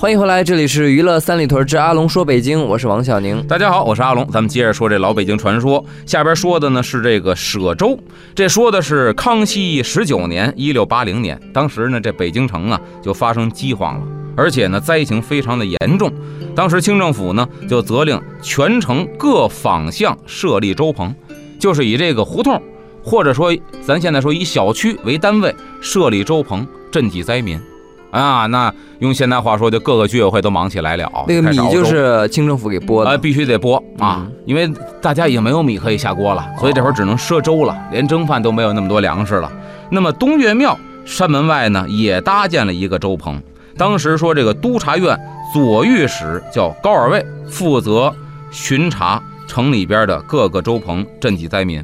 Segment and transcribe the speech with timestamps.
[0.00, 3.46] 欢迎回来，这里是娱乐三里屯之阿龙说北京，我是王小宁。
[3.46, 5.84] 大家好，我是阿龙，咱们接着说这老北京传说。
[6.06, 7.98] 下边说的呢是这个舍粥，
[8.34, 14.06] 这说的是康熙十九年（一六八零年），当时呢这北京城啊就发生饥荒了，
[14.38, 16.10] 而且呢灾情非常的严重。
[16.56, 21.14] 当时清政府呢就责令全城各坊巷设立粥棚，
[21.58, 22.58] 就是以这个胡同
[23.02, 27.60] 或者说咱现在说以小区为单位设立粥棚，赈济灾民。
[28.10, 31.10] 啊，那用现代话说，就各个居委会都忙起来了。
[31.28, 39.50] 那个米就是清政府给拨的，啊，必须得拨啊，因为大家已经没有米可以下锅了，所以这会儿只能赊粥了，连蒸饭都没有那么多粮食了。
[39.90, 43.40] 那么东岳庙山门外呢，也搭建了一个粥棚。
[43.76, 45.18] 当时说这个督察院
[45.54, 48.12] 左御史叫高尔卫，负责
[48.50, 51.82] 巡查城里边的各个粥棚，赈济灾民。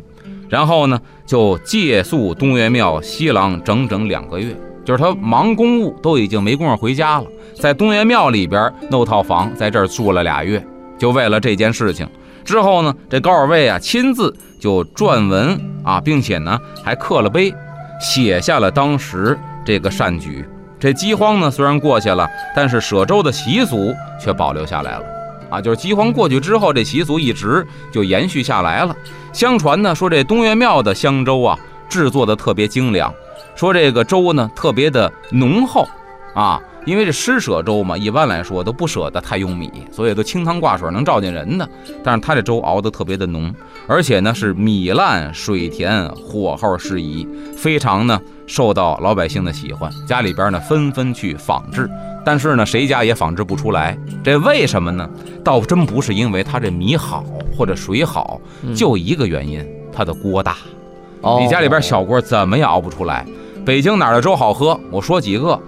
[0.49, 4.55] 然后呢，就借宿东岳庙西廊整整两个月。
[4.87, 7.27] 就是他忙公务，都已经没工夫回家了，
[7.61, 10.65] 在东岳庙里边弄套房，在这儿住了俩月，
[10.97, 12.09] 就为了这件事情。
[12.45, 17.53] 之后呢，这高尔卫啊亲自就撰文啊，并且呢还刻了碑，
[18.01, 20.49] 写下了当时这个善举。
[20.79, 22.25] 这饥荒呢虽然过去了，
[22.55, 25.05] 但是舍粥的习俗却保留下来了
[25.51, 25.61] 啊。
[25.61, 28.95] 就是饥荒过去之后，这习俗一直就延续下来了。
[29.33, 31.59] 相传呢说这东岳庙的香粥啊
[31.89, 33.13] 制作的特别精良。
[33.57, 35.89] 说这个粥呢特别的浓厚，
[36.35, 41.67] 啊，因为这施舍粥嘛，一般来说都不舍得太用米，所以都清汤挂水能照见人的。
[42.05, 43.53] 但是他这粥熬得特别的浓，
[43.89, 49.91] 而且呢是米烂水甜，火候适宜，非常呢受到老百姓的喜欢。
[50.07, 51.89] 家里边呢纷纷去仿制，
[52.27, 53.97] 但是呢谁家也仿制不出来。
[54.23, 55.09] 这为什么呢？
[55.43, 57.25] 倒真不是因为它这米好
[57.57, 58.39] 或者水好，
[58.75, 60.57] 就一个原因，它的锅大。
[61.41, 63.27] 你家里边小锅怎么也熬不出来。
[63.67, 64.79] 北京哪儿的粥好喝？
[64.93, 65.61] 我说几个，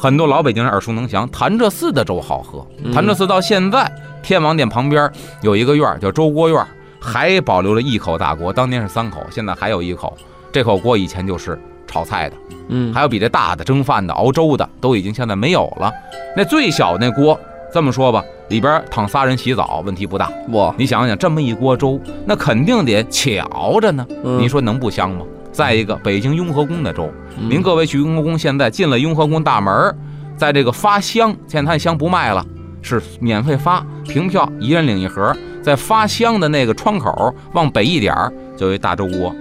[0.00, 1.28] 很多老北京人耳熟能详。
[1.28, 2.66] 潭柘寺的粥好喝。
[2.94, 3.92] 潭柘寺到现在，
[4.22, 6.66] 天王殿旁边有一个院叫粥锅院，
[6.98, 10.16] 还保留了一口大锅，当年是三口，现在还有一口。
[10.50, 12.36] 这口锅以前就是炒菜的，
[12.68, 15.92] 嗯，还有比这大的蒸饭的、熬粥的，都已经现在没有了。
[16.34, 17.38] 那最小那锅，
[17.70, 20.32] 这么说吧，里边躺仨人洗澡问题不大。
[20.52, 24.06] 哇，你想想，这么一锅粥，那肯定得且熬着呢。
[24.38, 25.26] 你说能不香吗？
[25.52, 27.10] 再一个，北京雍和宫的粥，
[27.48, 29.94] 您各位去雍和宫，现在进了雍和宫大门，
[30.36, 32.44] 在这个发香，现在香不卖了，
[32.80, 35.36] 是免费发凭票，一人领一盒。
[35.62, 39.32] 在发香的那个窗口往北一点儿就有一大粥锅，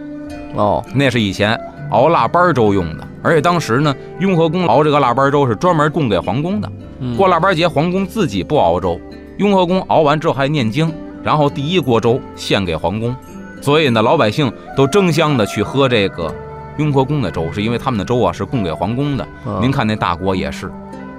[0.53, 6.71] 哦，那是以前熬腊八粥用的，而且当时呢，雍和宫熬这个腊八粥是专门供给皇宫的。
[7.17, 9.01] 过腊八节，皇宫自己不熬粥，
[9.37, 10.93] 雍和宫熬完之后还念经，
[11.23, 13.15] 然后第一锅粥献给皇宫。
[13.61, 16.33] 所以呢，老百姓都争相的去喝这个
[16.77, 19.25] 雍和宫的粥，是因为他们的粥啊是供给皇宫的。
[19.61, 20.71] 您看那大锅也是，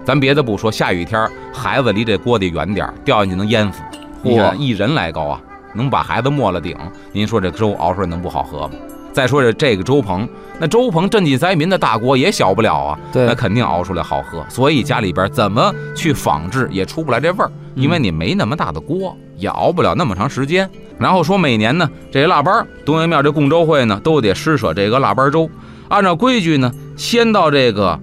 [0.04, 3.80] 咱别的不说，下雨天孩子离这锅得远点，掉下去能淹死。
[4.24, 5.40] 嚯，一人来高啊，
[5.74, 6.76] 能把孩子没了顶。
[7.12, 8.74] 您说这粥熬出来能不好喝吗？
[9.12, 10.26] 再说这这个粥棚，
[10.58, 14.42] 那粥棚赈济灾民的大锅也小不了啊，那肯定熬出来好喝。
[14.48, 20.68] 所以家里边怎么去仿制也出不来这味儿，因为你没那么大的锅，也熬不了那么长时间。
[20.98, 25.50] 然后说每年呢，这腊八东岳庙这供粥会呢，都得施舍这个腊八粥。
[25.88, 27.98] 按照规矩呢，先到这个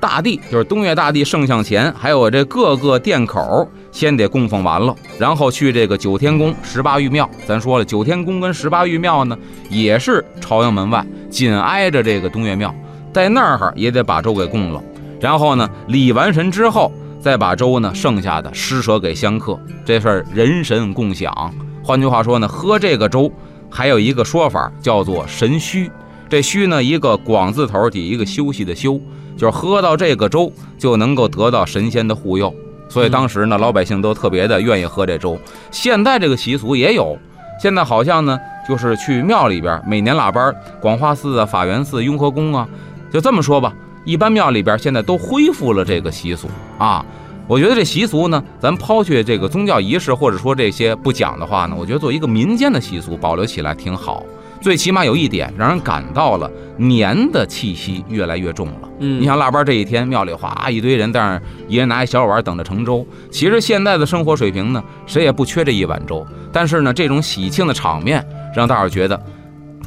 [0.00, 3.68] 大地，就是东岳大帝圣像前，还有这各个殿口。
[3.92, 7.26] 先得供奉完了，然后去这个九天宫、十八玉庙。
[7.46, 9.38] 咱说了，九天宫跟十八玉庙呢，
[9.70, 12.74] 也是朝阳门外，紧挨着这个东岳庙，
[13.14, 14.82] 在那儿也得把粥给供了。
[15.18, 16.92] 然后呢，礼完神之后，
[17.26, 21.52] 再把粥呢剩下的施舍给香客，这事儿人神共享。
[21.82, 23.28] 换句话说呢，喝这个粥
[23.68, 25.90] 还有一个说法叫做神虚。
[26.28, 29.00] 这虚呢，一个广字头底一个休息的休，
[29.36, 32.54] 就是喝到这个粥就能够得到神仙的护佑，
[32.88, 35.36] 所以当时呢，老百姓都特别的愿意喝这粥。
[35.72, 37.18] 现在这个习俗也有，
[37.60, 38.38] 现在好像呢，
[38.68, 42.68] 就是去庙里边每年腊八，广化寺啊、法源寺、雍和宫啊，
[43.12, 43.74] 就这么说吧，
[44.06, 46.48] 一般庙里边现在都恢复了这个习俗
[46.78, 47.04] 啊。
[47.48, 54.24] 我觉得这习俗呢，咱抛去这个宗教仪式或者说这些不讲的话呢，我觉得做一个民间的习俗保留起来挺好。
[54.60, 58.88] 最起码有一点，让人感到了年的气息越来越重了。
[58.98, 63.06] 嗯，你像腊八这一天，庙里哗一堆人，但是一人拿一小碗等着盛粥。
[63.30, 66.26] 其实现在的生活水平呢，谁也不缺这一碗粥。
[66.50, 68.26] 但是呢，这种喜庆的场面，
[68.56, 69.20] 让大伙觉得。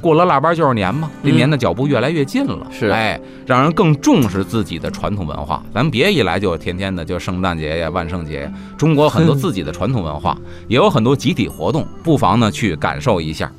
[0.01, 5.63] 过了腊八就是年嘛，这年的脚步越来越近了，是哎，让人更重视自己的传统文化。
[5.73, 10.37] 咱别一来就天天的就圣诞节呀、万圣节呀，中国很多 自己的传统文化，
[10.67, 13.51] 也有很多集体活动，不妨呢去感受一下。